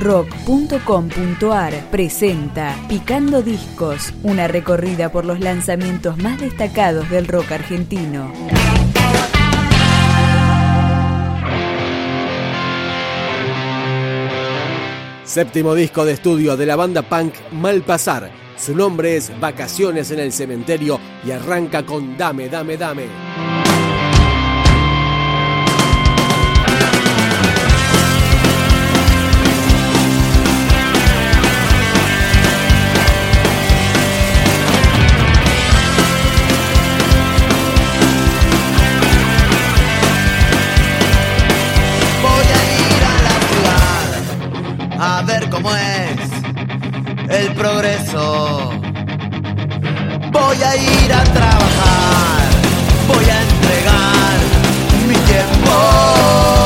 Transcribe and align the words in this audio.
rock.com.ar 0.00 1.90
presenta 1.90 2.74
Picando 2.88 3.42
Discos, 3.42 4.14
una 4.22 4.48
recorrida 4.48 5.12
por 5.12 5.26
los 5.26 5.40
lanzamientos 5.40 6.16
más 6.18 6.40
destacados 6.40 7.08
del 7.10 7.28
rock 7.28 7.52
argentino. 7.52 8.32
Séptimo 15.24 15.74
disco 15.74 16.04
de 16.04 16.12
estudio 16.12 16.56
de 16.56 16.66
la 16.66 16.74
banda 16.74 17.02
punk 17.02 17.34
Malpasar. 17.52 18.30
Su 18.56 18.74
nombre 18.74 19.16
es 19.16 19.38
Vacaciones 19.38 20.10
en 20.10 20.18
el 20.18 20.32
Cementerio 20.32 20.98
y 21.24 21.30
arranca 21.30 21.84
con 21.84 22.16
Dame, 22.16 22.48
Dame, 22.48 22.76
Dame. 22.76 23.59
El 47.28 47.52
progreso. 47.54 48.70
Voy 50.32 50.62
a 50.62 50.76
ir 50.76 51.12
a 51.12 51.24
trabajar, 51.24 52.48
voy 53.08 53.24
a 53.28 53.42
entregar 53.42 54.38
mi 55.06 55.14
tiempo. 55.14 56.59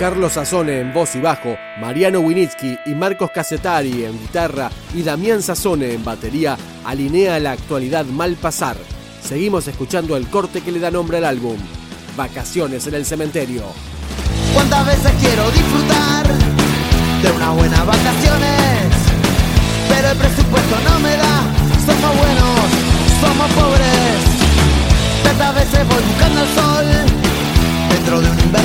Carlos 0.00 0.32
Sazone 0.32 0.80
en 0.80 0.94
voz 0.94 1.14
y 1.14 1.20
bajo, 1.20 1.58
Mariano 1.78 2.20
Winitsky 2.20 2.78
y 2.86 2.94
Marcos 2.94 3.30
Casetari 3.34 4.06
en 4.06 4.18
guitarra 4.18 4.70
y 4.94 5.02
Damián 5.02 5.42
Sazone 5.42 5.92
en 5.92 6.02
batería 6.02 6.56
alinea 6.86 7.38
la 7.38 7.52
actualidad 7.52 8.06
mal 8.06 8.34
pasar. 8.36 8.78
Seguimos 9.22 9.68
escuchando 9.68 10.16
el 10.16 10.26
corte 10.28 10.62
que 10.62 10.72
le 10.72 10.80
da 10.80 10.90
nombre 10.90 11.18
al 11.18 11.26
álbum, 11.26 11.58
Vacaciones 12.16 12.86
en 12.86 12.94
el 12.94 13.04
Cementerio. 13.04 13.64
¿Cuántas 14.54 14.86
veces 14.86 15.12
quiero 15.20 15.50
disfrutar 15.50 16.26
de 17.22 17.32
unas 17.32 17.56
buenas 17.56 17.84
vacaciones? 17.84 18.94
Pero 19.86 20.08
el 20.12 20.16
presupuesto 20.16 20.76
no 20.88 20.98
me 21.00 21.14
da, 21.14 21.42
somos 21.84 22.16
buenos, 22.16 22.58
somos 23.20 23.52
pobres. 23.52 24.16
Tantas 25.24 25.54
veces 25.56 25.86
voy 25.86 26.02
buscando 26.04 26.40
el 26.40 26.48
sol 26.54 26.86
dentro 27.90 28.20
de 28.22 28.30
un 28.30 28.38
otra 28.48 28.59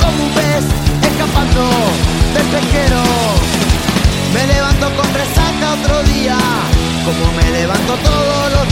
como 0.00 0.24
un 0.24 0.30
pez, 0.30 0.64
escapando 1.02 1.62
del 2.34 2.46
pesquero. 2.46 3.02
Me 4.34 4.46
levanto 4.46 4.86
con 4.96 5.08
resaca 5.14 5.74
otro 5.80 6.02
día, 6.14 6.36
como 7.04 7.32
me 7.32 7.50
levanto 7.50 7.94
todos 7.96 8.52
los 8.52 8.65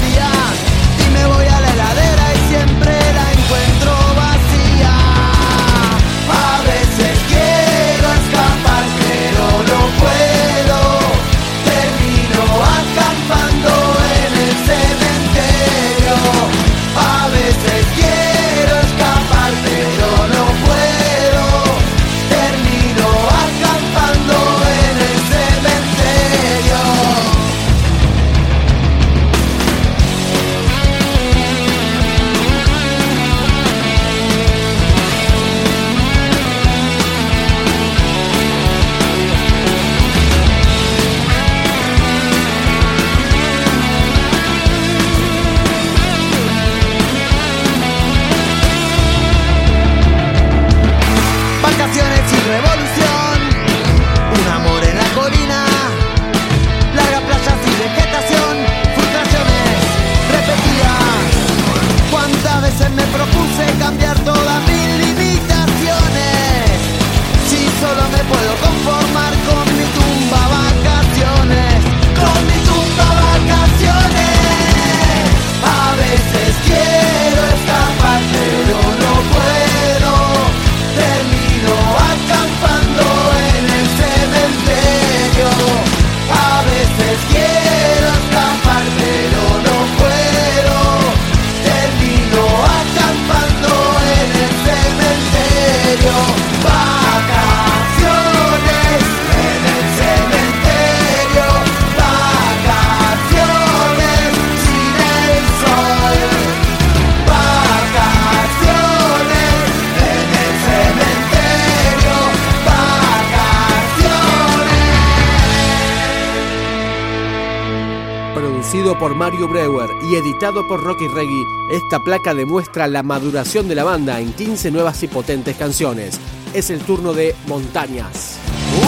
por 118.99 119.14
Mario 119.14 119.49
Breuer 119.49 119.91
y 120.02 120.17
editado 120.17 120.67
por 120.67 120.82
Rocky 120.82 121.08
Reggie, 121.08 121.46
esta 121.70 122.00
placa 122.00 122.35
demuestra 122.35 122.87
la 122.87 123.02
maduración 123.02 123.69
de 123.69 123.75
la 123.75 123.85
banda 123.85 124.20
en 124.20 124.32
15 124.32 124.70
nuevas 124.70 125.02
y 125.02 125.08
potentes 125.08 125.56
canciones. 125.56 126.20
Es 126.52 126.70
el 126.70 126.81
turno 126.81 127.12
de 127.12 127.35
Montañas. 127.46 128.38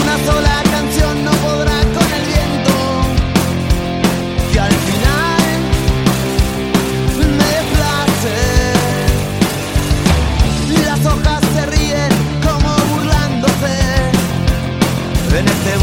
Una 0.01 0.17
sola 0.25 0.63
canción 0.69 1.25
no 1.25 1.31
podrá 1.31 1.79
con 1.81 2.13
el 2.13 2.25
viento. 2.25 2.73
Y 4.53 4.57
al 4.57 4.73
final 4.73 5.61
me 7.19 7.63
place. 7.75 8.37
Las 10.85 11.05
hojas 11.05 11.41
se 11.53 11.65
ríen 11.65 12.11
como 12.43 12.75
burlándose. 12.95 14.11
Este 15.37 15.76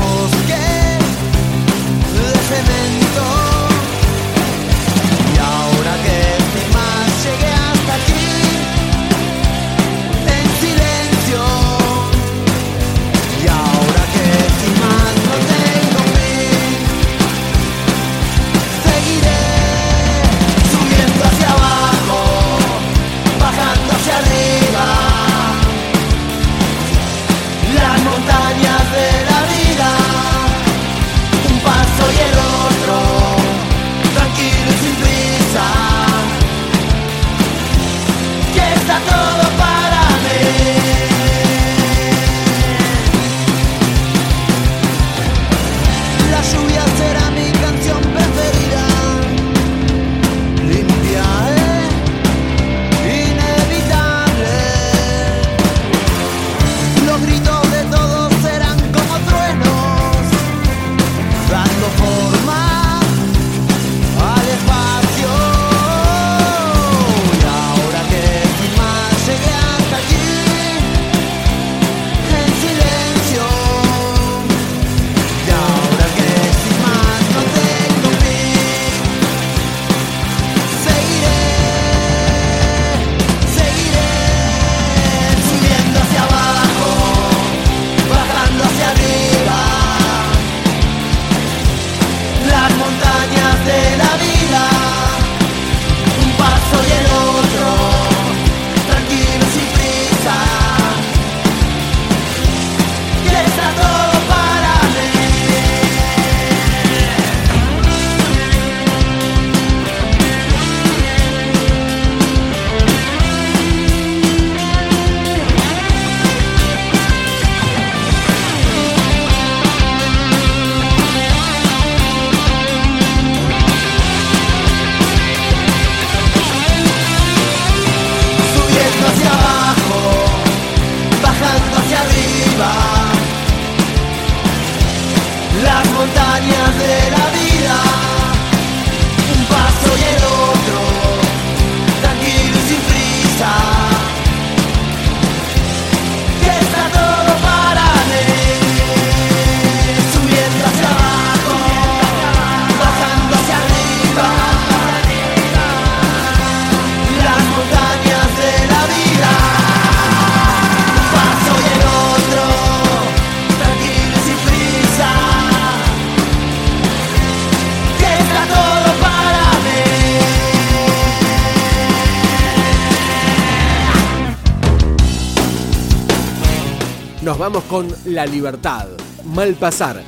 nos 177.34 177.40
vamos 177.40 177.64
con 177.64 177.88
La 178.04 178.26
Libertad, 178.26 178.86
Mal 179.24 179.54
Pasar. 179.54 180.00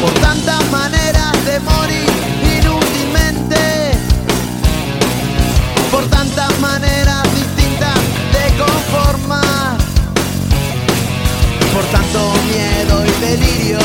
Por 0.00 0.12
tantas 0.20 0.70
maneras 0.70 1.32
de 1.44 1.58
morir 1.58 2.08
inútilmente, 2.56 3.56
por 5.90 6.04
tantas 6.06 6.56
maneras 6.60 7.24
distintas 7.34 7.98
de 8.32 8.62
conformar, 8.62 9.76
por 11.74 11.84
tanto 11.86 12.32
miedo 12.46 13.04
y 13.06 13.26
delirio, 13.26 13.80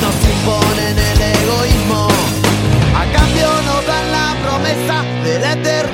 nos 0.00 0.14
imponen 0.34 0.96
el 0.96 1.20
egoísmo. 1.20 2.08
A 2.94 3.04
cambio 3.12 3.48
nos 3.66 3.86
dan 3.88 4.12
la 4.12 4.36
promesa 4.40 5.02
del 5.24 5.42
eterno. 5.42 5.93